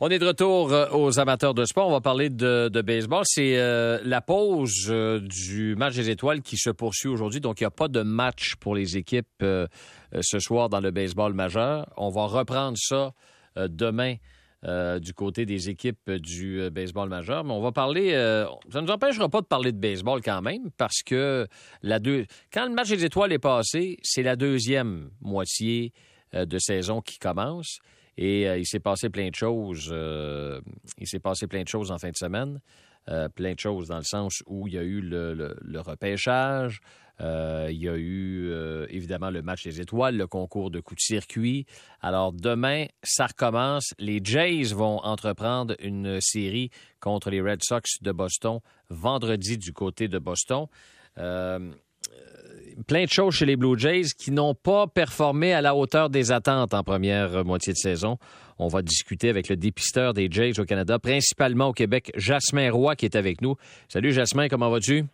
[0.00, 1.86] On est de retour euh, aux amateurs de sport.
[1.86, 3.22] On va parler de, baseball.
[3.24, 7.40] C'est euh, la pause euh, du match des étoiles qui se poursuit aujourd'hui.
[7.40, 11.32] Donc, il n'y a pas de match pour les équipes ce soir dans le baseball
[11.32, 11.86] majeur.
[11.96, 13.12] On va reprendre ça
[13.56, 14.16] demain
[14.98, 17.44] du côté des équipes du baseball majeur.
[17.44, 18.12] Mais on va parler.
[18.72, 21.46] ça ne nous empêchera pas de parler de baseball quand même, parce que
[21.82, 25.92] quand le match des étoiles est passé, c'est la deuxième moitié
[26.32, 27.78] de saison qui commence.
[28.16, 29.90] Et euh, il s'est passé plein de choses.
[29.92, 30.60] Euh,
[30.98, 32.60] il s'est passé plein de choses en fin de semaine.
[33.08, 36.80] Euh, plein de choses dans le sens où il y a eu le, repêchage,
[37.20, 38.50] il y a eu
[38.88, 41.66] évidemment le match des étoiles, le concours de coups de circuit.
[42.00, 43.92] Alors demain, ça recommence.
[43.98, 50.08] Les Jays vont entreprendre une série contre les Red Sox de Boston vendredi du côté
[50.08, 50.66] de Boston
[52.86, 56.32] plein de choses chez les Blue Jays qui n'ont pas performé à la hauteur des
[56.32, 58.18] attentes en première moitié de saison.
[58.58, 62.96] On va discuter avec le dépisteur des Jays au Canada, principalement au Québec, Jasmin Roy,
[62.96, 63.56] qui est avec nous.
[63.88, 65.04] Salut Jasmin, comment vas-tu?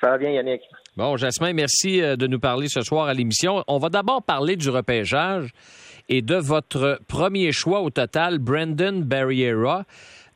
[0.00, 0.60] Ça va bien, Yannick.
[0.96, 3.64] Bon, Jasmin, merci euh, de nous parler ce soir à l'émission.
[3.66, 5.50] On va d'abord parler du repêchage
[6.08, 9.84] et de votre premier choix au total, Brandon Barriera.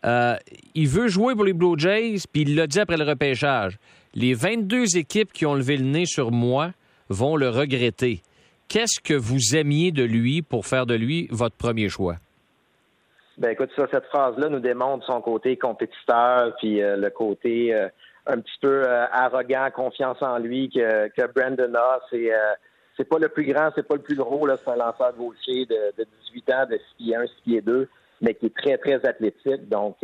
[0.05, 0.37] Euh,
[0.75, 3.79] il veut jouer pour les Blue Jays, puis il l'a dit après le repêchage.
[4.15, 6.71] Les 22 équipes qui ont levé le nez sur moi
[7.09, 8.23] vont le regretter.
[8.69, 12.17] Qu'est-ce que vous aimiez de lui pour faire de lui votre premier choix?
[13.39, 17.89] Ben écoute, ça, cette phrase-là nous démontre son côté compétiteur, puis euh, le côté euh,
[18.27, 22.01] un petit peu euh, arrogant, confiance en lui que, que Brandon a.
[22.11, 22.31] C'est
[22.97, 25.95] c'est pas le plus grand, c'est pas le plus gros, c'est un lanceur gaucher de,
[25.97, 27.89] de 18 ans, de 6 pieds 1, 6 pieds 2,
[28.21, 29.69] mais qui est très, très athlétique.
[29.69, 29.99] Donc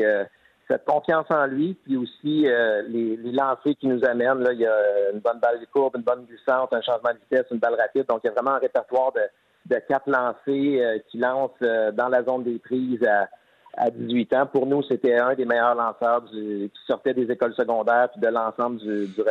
[0.68, 4.42] cette confiance en lui, puis aussi euh, les, les lancers qui nous amènent.
[4.42, 7.18] Là, il y a une bonne balle de courbe, une bonne glissante, un changement de
[7.18, 8.06] vitesse, une balle rapide.
[8.08, 9.20] Donc, il y a vraiment un répertoire de,
[9.66, 13.28] de quatre lancers euh, qui lancent euh, dans la zone des prises à,
[13.76, 14.46] à 18 ans.
[14.46, 18.28] Pour nous, c'était un des meilleurs lanceurs du, qui sortait des écoles secondaires puis de
[18.28, 19.22] l'ensemble du, du.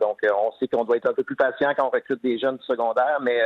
[0.00, 2.56] Donc, on sait qu'on doit être un peu plus patient quand on recrute des jeunes
[2.56, 3.40] du secondaire, mais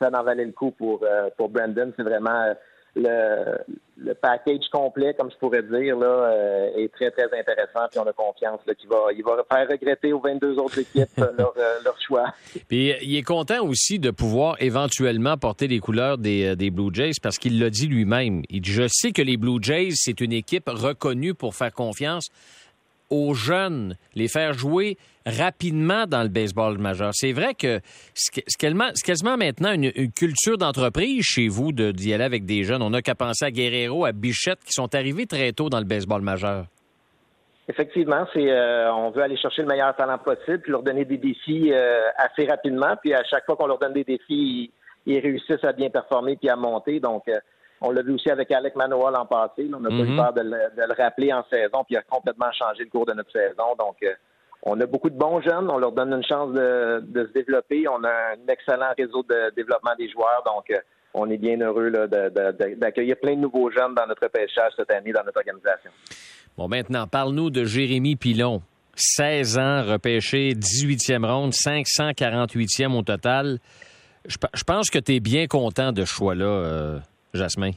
[0.00, 1.04] ça en valait le coup pour,
[1.36, 1.92] pour Brandon.
[1.96, 2.54] C'est vraiment
[2.96, 7.88] le, package complet, comme je pourrais dire, là, euh, est très, très intéressant.
[7.90, 11.26] Puis on a confiance qu'il va, il va faire regretter aux 22 autres équipes euh,
[11.38, 12.26] euh, leur, choix.
[12.68, 17.12] Puis il est content aussi de pouvoir éventuellement porter les couleurs des, des Blue Jays
[17.22, 18.42] parce qu'il l'a dit lui-même.
[18.48, 22.28] Il dit, je sais que les Blue Jays, c'est une équipe reconnue pour faire confiance
[23.10, 24.96] aux jeunes, les faire jouer
[25.26, 27.10] rapidement dans le baseball majeur.
[27.12, 27.80] C'est vrai que
[28.14, 32.82] c'est quasiment maintenant une, culture d'entreprise chez vous d'y aller avec des jeunes.
[32.82, 35.84] On n'a qu'à penser à Guerrero, à Bichette, qui sont arrivés très tôt dans le
[35.84, 36.66] baseball majeur.
[37.68, 41.18] Effectivement, c'est euh, on veut aller chercher le meilleur talent possible, puis leur donner des
[41.18, 42.96] défis euh, assez rapidement.
[43.02, 44.72] Puis à chaque fois qu'on leur donne des défis,
[45.04, 46.98] ils, réussissent à bien performer puis à monter.
[46.98, 47.38] Donc euh,
[47.80, 49.68] on l'a vu aussi avec Alec Manoa l'an passé.
[49.74, 50.16] On n'a pas eu mhm.
[50.16, 53.30] peur de le, rappeler en saison, puis il a complètement changé le cours de notre
[53.30, 53.74] saison.
[53.78, 54.12] Donc, euh,
[54.62, 55.70] on a beaucoup de bons jeunes.
[55.70, 57.86] On leur donne une chance de, se développer.
[57.88, 60.42] On a un excellent réseau de développement des joueurs.
[60.44, 60.78] Donc, euh,
[61.14, 65.24] on est bien heureux d'accueillir plein de nouveaux jeunes dans notre pêchage cette année dans
[65.24, 65.90] notre organisation.
[66.56, 68.62] Bon, maintenant, parle-nous de Jérémy Pilon.
[68.94, 73.58] 16 ans, repêché 18e ronde, 548e au total.
[74.26, 76.44] Je, pense que tu es bien content de ce choix-là.
[76.44, 76.98] Euh,
[77.34, 77.72] Jasmin?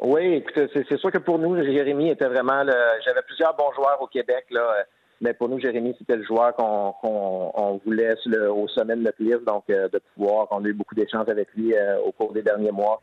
[0.00, 2.74] Oui, écoute, c'est sûr que pour nous, Jérémy était vraiment le.
[3.04, 4.84] J'avais plusieurs bons joueurs au Québec, là,
[5.20, 8.14] mais pour nous, Jérémy, c'était le joueur qu'on voulait
[8.48, 10.48] au sommet de notre liste, donc euh, de pouvoir.
[10.50, 13.00] On a eu beaucoup d'échanges avec lui euh, au cours des derniers mois.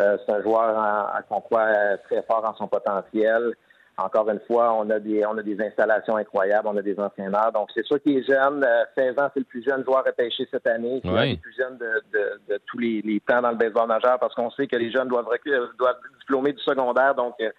[0.00, 3.54] Euh, c'est un joueur à qu'on croit très fort en son potentiel.
[3.98, 7.50] Encore une fois, on a des on a des installations incroyables, on a des entraîneurs.
[7.52, 8.62] Donc, c'est sûr qu'il est jeune.
[8.94, 11.00] 16 euh, ans, c'est le plus jeune joueur repêché cette année.
[11.02, 14.34] C'est le plus jeune de, de, tous les, les, temps dans le baseball majeur parce
[14.34, 15.28] qu'on sait que les jeunes doivent,
[15.78, 17.14] doivent diplômer du secondaire.
[17.14, 17.50] Donc, euh,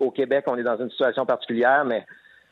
[0.00, 2.04] au Québec, on est dans une situation particulière, mais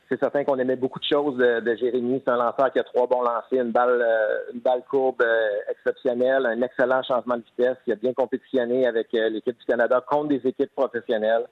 [0.09, 2.23] c'est certain qu'on aimait beaucoup de choses de, Jérémy.
[2.25, 5.25] C'est un lanceur qui a trois bons lancers, une balle, euh, une balle courbe
[5.69, 7.79] exceptionnelle, un excellent changement de vitesse.
[7.89, 11.47] Il a bien compétitionné avec l'équipe du Canada contre des équipes professionnelles.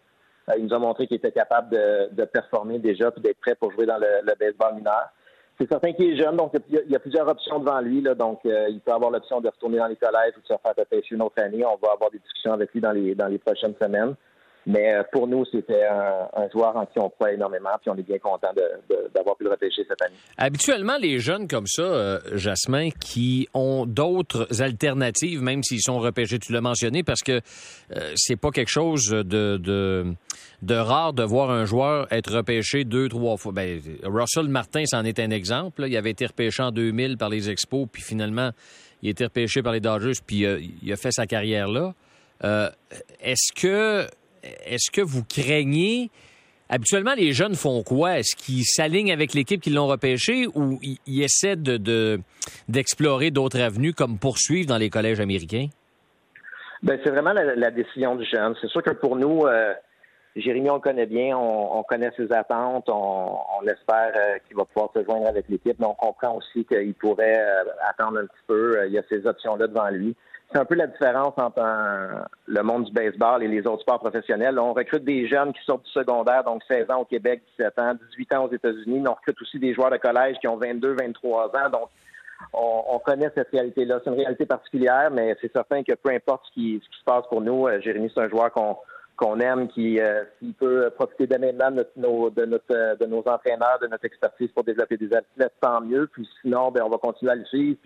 [0.51, 3.73] Euh, il nous a montré qu'il était capable de, performer déjà et d'être prêt pour
[3.73, 5.09] jouer dans le, baseball mineur.
[5.59, 8.03] C'est certain qu'il est jeune, donc il y, a, plusieurs options devant lui.
[8.03, 10.75] donc, euh, il peut avoir l'option de retourner dans les collèges ou de se faire
[10.77, 11.65] repêcher une autre année.
[11.67, 14.15] On va avoir des discussions avec lui dans les, dans les prochaines semaines.
[14.67, 18.03] Mais euh, pour nous, c'était un, joueur en qui on croit énormément, puis on est
[18.03, 18.49] bien content
[19.15, 20.15] d'avoir pu le repêcher cette année.
[20.37, 26.39] Habituellement, les jeunes comme ça, euh, Jasmin, qui ont d'autres alternatives, même s'ils sont repêchés,
[26.39, 27.41] tu l'as mentionné, parce que
[27.97, 30.15] euh, c'est pas quelque chose de,
[30.71, 33.53] rare de voir un joueur être repêché deux, trois fois.
[33.53, 35.85] Ben, Russell Martin, c'en est un exemple.
[35.87, 38.51] Il avait été repêché en 2000 par les Expos, puis finalement,
[39.03, 40.45] il a été repêché par les Dodgers, puis
[40.83, 41.95] il a fait sa carrière là.
[43.23, 44.07] Est-ce que
[44.43, 46.11] est-ce que vous craignez
[46.73, 48.21] Habituellement, les jeunes font quoi?
[48.21, 52.21] Est-ce qu'ils s'alignent avec l'équipe qui l'ont repêché ou ils, essaient de,
[52.69, 55.67] d'explorer d'autres avenues comme poursuivre dans les collèges américains?
[56.85, 58.55] Ben, c'est vraiment la, décision du jeune.
[58.61, 59.75] C'est sûr que pour nous, euh,
[60.37, 64.91] Jérémy, on le connaît bien, on, connaît ses attentes, on, espère euh, qu'il va pouvoir
[64.95, 68.87] se joindre avec l'équipe, mais on comprend aussi qu'il pourrait euh, attendre un petit peu.
[68.87, 70.15] il y a ces options-là devant lui
[70.53, 71.63] c'est un peu la différence entre
[72.47, 74.59] le monde du baseball et les autres sports professionnels.
[74.59, 77.95] on recrute des jeunes qui sortent du secondaire, donc 16 ans au Québec, 17 ans,
[78.11, 79.05] 18 ans aux États-Unis.
[79.07, 81.71] on recrute aussi des joueurs de collège qui ont 22, 23 ans.
[81.71, 81.89] Donc,
[82.53, 84.01] on, connaît cette réalité-là.
[84.03, 87.41] C'est une réalité particulière, mais c'est certain que peu importe ce qui, se passe pour
[87.41, 90.25] nous, euh, Jérémy, c'est un joueur qu'on aime, qui euh,
[90.59, 94.97] peut profiter maintenant de, nos, de, notre, de nos entraîneurs, de notre expertise pour développer
[94.97, 96.09] des athlètes, tant mieux.
[96.11, 97.79] Puis sinon, ben, on va continuer à le suivre.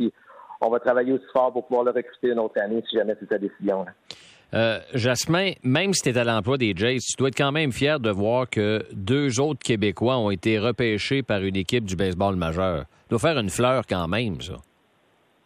[0.60, 3.28] On va travailler aussi fort pour pouvoir le recruter une autre année si jamais c'est
[3.28, 3.84] sa décision.
[4.54, 7.72] Euh, Jasmin, même si tu es à l'emploi des Jays, tu dois être quand même
[7.72, 12.36] fier de voir que deux autres Québécois ont été repêchés par une équipe du baseball
[12.36, 12.80] majeur.
[12.80, 14.54] Ça doit faire une fleur quand même, ça.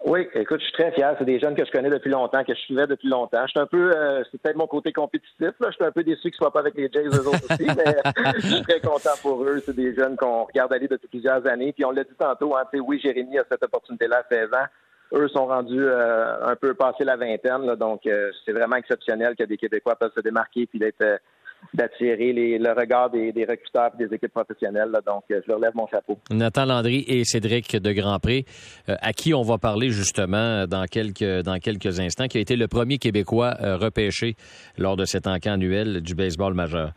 [0.04, 1.14] Oui, écoute, je suis très fier.
[1.18, 3.42] C'est des jeunes que je connais depuis longtemps, que je suivais depuis longtemps.
[3.46, 5.32] Je suis un peu, euh, c'est peut-être mon côté compétitif.
[5.40, 5.68] Là.
[5.70, 7.66] Je suis un peu déçu qu'ils ne soient pas avec les Jays eux autres aussi,
[7.66, 7.96] mais
[8.36, 9.60] je suis très content pour eux.
[9.64, 11.72] C'est des jeunes qu'on regarde aller depuis plusieurs années.
[11.72, 14.66] Puis on l'a dit tantôt, hein, oui, Jérémy a cette opportunité-là à 16 ans
[15.12, 19.44] eux sont rendus euh, un peu passé la vingtaine, donc euh, c'est vraiment exceptionnel que
[19.44, 21.20] des Québécois peuvent se démarquer puis d'être
[21.62, 24.92] euh, d'attirer le regard des, recruteurs et des équipes professionnelles.
[25.06, 26.18] donc, je leur lève mon chapeau.
[26.30, 28.44] Nathan Landry et Cédric de Grandpré,
[28.86, 32.68] à qui on va parler justement dans quelques, dans quelques instants, qui a été le
[32.68, 34.36] premier Québécois repêché
[34.76, 36.92] lors de cet encamp annuel du baseball majeur.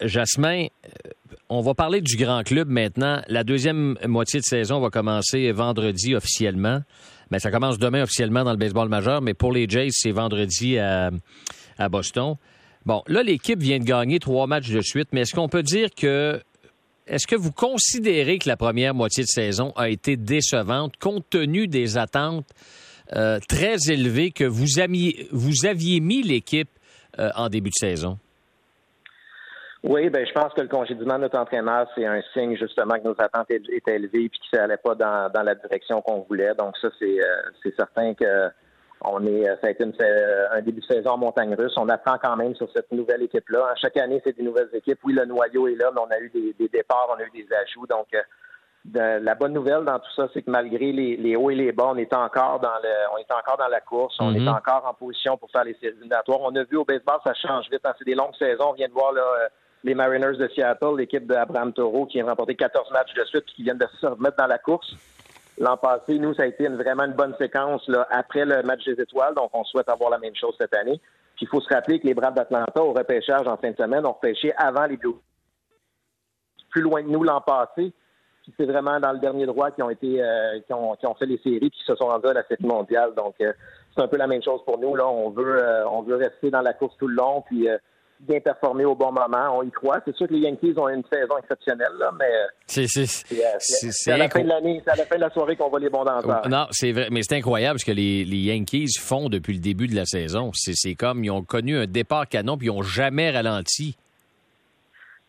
[0.00, 0.66] Jasmin,
[1.48, 3.20] on va parler du grand club maintenant.
[3.28, 6.80] La deuxième moitié de saison va commencer vendredi officiellement.
[7.30, 10.78] Mais ça commence demain officiellement dans le baseball majeur, mais pour les Jays, c'est vendredi
[10.78, 11.10] à,
[11.90, 12.36] Boston.
[12.86, 15.88] Bon, là, l'équipe vient de gagner trois matchs de suite, mais est-ce qu'on peut dire
[15.94, 16.40] que
[17.06, 21.66] est-ce que vous considérez que la première moitié de saison a été décevante compte tenu
[21.66, 22.46] des attentes
[23.14, 26.70] euh, très élevées que vous, aviez, mis l'équipe
[27.18, 28.18] euh, en début de saison?
[29.82, 33.04] Oui, ben je pense que le congédiement de notre entraîneur, c'est un signe justement que
[33.04, 36.54] nos attentes étaient élevées et que ça n'allait pas dans, la direction qu'on voulait.
[36.54, 38.48] Donc ça, c'est euh, c'est certain que
[39.04, 41.74] on est ça a été un début de saison en montagne russe.
[41.76, 43.74] On apprend quand même sur cette nouvelle équipe-là.
[43.80, 44.98] Chaque année, c'est des nouvelles équipes.
[45.04, 47.30] Oui, le noyau est là, mais on a eu des, des départs, on a eu
[47.30, 47.86] des ajouts.
[47.86, 48.20] Donc euh,
[48.92, 51.88] la bonne nouvelle dans tout ça, c'est que malgré les, les, hauts et les bas,
[51.88, 54.56] on est encore dans le, on est encore dans la course, on est mm-hmm.
[54.56, 56.40] encore en position pour faire les séries éliminatoires.
[56.42, 57.80] On a vu au baseball, ça change vite.
[57.84, 57.94] Hein.
[57.98, 58.70] C'est des longues saisons.
[58.70, 59.48] On vient de voir là, euh,
[59.84, 63.52] les Mariners de Seattle, l'équipe d'Abraham Toro, qui a remporté 14 matchs de suite et
[63.52, 64.94] qui viennent de se remettre dans la course.
[65.58, 68.84] L'an passé, nous, ça a été une, vraiment une bonne séquence là, après le match
[68.84, 71.00] des étoiles, donc on souhaite avoir la même chose cette année.
[71.36, 74.04] Puis il faut se rappeler que les Braves d'Atlanta, au repêchage en fin de semaine,
[74.06, 75.16] ont repêché avant les Blues.
[76.70, 77.92] Plus loin de nous l'an passé.
[78.42, 81.26] Puis c'est vraiment dans le dernier droit qui ont été euh, qui, ont, ont, fait
[81.26, 83.14] les séries qui se sont rendus à la série mondiale.
[83.14, 83.52] Donc euh,
[83.94, 84.94] c'est un peu la même chose pour nous.
[84.94, 87.42] Là, on veut euh, on veut rester dans la course tout le long.
[87.42, 87.68] Puis
[88.26, 89.58] bien performer au bon moment.
[89.58, 90.00] On y croit.
[90.04, 92.30] C'est sûr que les Yankees ont une saison exceptionnelle, là, mais
[92.66, 95.68] c'est c'est à la fin de l'année, c'est à la fin de la soirée qu'on
[95.68, 96.48] voit les bons danseurs.
[96.48, 99.86] Non, c'est vrai, mais c'est incroyable ce que les, les, Yankees font depuis le début
[99.86, 100.50] de la saison.
[100.54, 103.96] C'est comme ils ont connu un départ canon puis ils n'ont jamais ralenti.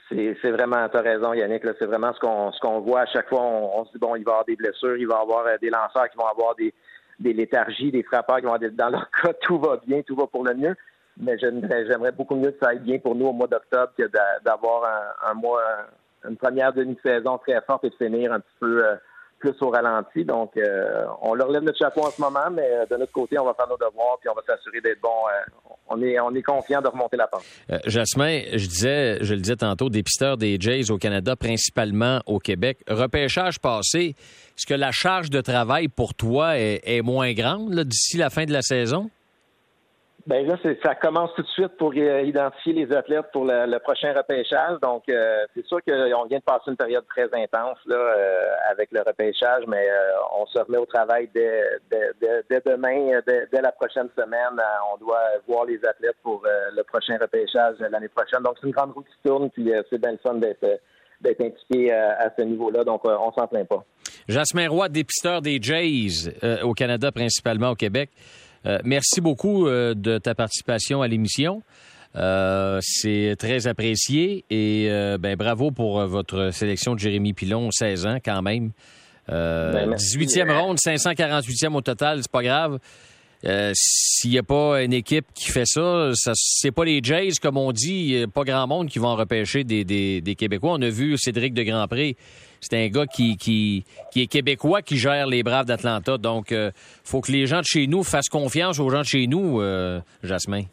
[0.09, 1.64] C'est vraiment, tu as raison, Yannick.
[1.80, 3.42] C'est vraiment ce qu'on ce qu'on voit à chaque fois.
[3.42, 5.57] On, se dit bon, il va y avoir des blessures, il va y avoir euh,
[5.59, 6.73] des lanceurs qui vont avoir des,
[7.19, 10.16] des léthargies, des frappeurs qui vont avoir des, dans leur cas, tout va bien, tout
[10.16, 10.75] va pour le mieux
[11.18, 14.10] mais j'aimerais beaucoup mieux que ça aille bien pour nous au mois d'octobre que
[14.44, 14.84] d'avoir
[15.24, 15.62] un, mois,
[16.28, 18.95] une première demi-saison très forte et de finir un petit peu euh,
[19.40, 20.26] plus au ralenti.
[20.26, 23.40] Donc, euh, on leur lève notre chapeau en ce moment, mais euh, de notre côté,
[23.40, 25.10] on va faire nos devoirs puis on va s'assurer d'être bon.
[25.88, 27.44] on est, on est confiant de remonter la pente.
[27.86, 32.80] Jasmin, je disais, je le disais tantôt, dépisteur des Jays au Canada, principalement au Québec.
[32.90, 34.16] Repêchage passé,
[34.57, 38.54] est-ce que la charge de travail pour toi est, moins grande d'ici la fin de
[38.54, 39.10] la saison?
[40.27, 44.11] Ben là, ça commence tout de suite pour euh, identifier les athlètes pour le, prochain
[44.11, 44.79] repêchage.
[44.81, 48.89] Donc, euh, c'est sûr qu'on vient de passer une période très intense là euh, avec
[48.91, 49.87] le repêchage, mais
[50.35, 54.59] on se remet au travail dès, dès, demain, dès, la prochaine semaine.
[54.94, 58.41] on doit voir les athlètes pour le prochain repêchage l'année prochaine.
[58.41, 60.79] Donc, c'est une grande roue qui tourne, puis c'est bien le fun d'être
[61.21, 62.83] d'être impliqué à, ce niveau-là.
[62.83, 63.83] Donc, on s'en plaint pas.
[64.27, 68.09] Jasmin Roy, dépisteur des Jays au Canada, principalement au Québec.
[68.66, 71.62] Euh, merci beaucoup euh, de ta participation à l'émission.
[72.16, 74.88] Euh, c'est très apprécié et
[75.19, 78.72] ben, bravo pour votre sélection de Jérémy Pilon, 16 ans quand même.
[79.30, 82.80] 18e ben, ronde, 548e au total, c'est pas grave.
[83.47, 87.33] Euh, s'il n'y a pas une équipe qui fait ça, ça c'est pas les Jays,
[87.40, 90.71] comme on dit, pas grand monde qui va en repêcher des, des, Québécois.
[90.73, 92.16] On a vu Cédric de Grandpré.
[92.59, 96.18] C'est un gars qui, qui, qui, est québécois, qui gère les Braves d'Atlanta.
[96.18, 96.71] Donc, euh,
[97.04, 99.99] faut que les gens de chez nous fassent confiance aux gens de chez nous, euh,
[100.23, 100.64] Jasmin.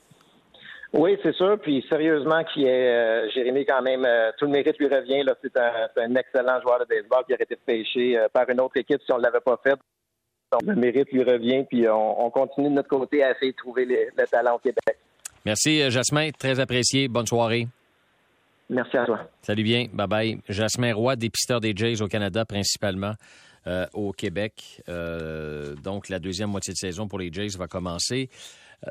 [0.94, 1.58] Oui, c'est sûr.
[1.60, 4.06] Puis sérieusement, qui est Jérémy quand même,
[4.38, 5.22] tout le mérite lui revient.
[5.22, 9.00] Là, c'est un, excellent joueur de baseball qui aurait été pêché par une autre équipe
[9.04, 9.78] si on l'avait pas fait.
[10.52, 13.86] Donc, le mérite lui revient, puis on, continue de notre côté à essayer de trouver
[13.86, 14.98] le talent au Québec.
[15.44, 16.30] Merci, euh, Jasmin.
[16.30, 17.08] Très apprécié.
[17.08, 17.66] Bonne soirée.
[18.70, 19.20] Merci à toi.
[19.42, 19.86] Salut bien.
[19.92, 20.38] Bye bye.
[20.48, 23.14] Jasmin Roy, dépisteur des Jays au Canada, principalement
[23.66, 24.80] euh, au Québec.
[24.88, 28.30] Euh, donc, la deuxième moitié de saison pour les Jays va commencer.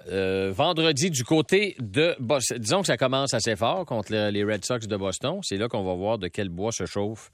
[0.06, 4.88] vendredi, du côté de Boston, disons que ça commence assez fort contre les Red Sox
[4.88, 5.40] de Boston.
[5.44, 7.32] C'est là qu'on va voir de quel bois se chauffe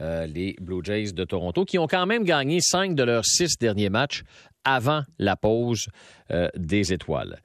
[0.00, 3.58] euh, les Blue Jays de Toronto, qui ont quand même gagné cinq de leurs six
[3.58, 4.22] derniers matchs
[4.64, 5.88] avant la pause
[6.30, 7.40] euh, des étoiles.